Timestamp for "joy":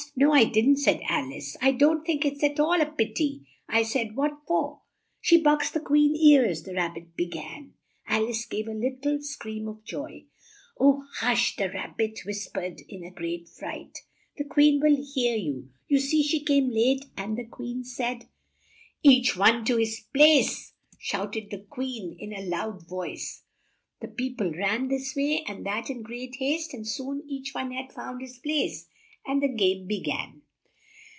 9.85-10.25